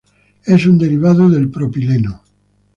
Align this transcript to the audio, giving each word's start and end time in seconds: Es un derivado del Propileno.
Es 0.45 0.65
un 0.65 0.79
derivado 0.79 1.29
del 1.29 1.51
Propileno. 1.51 2.23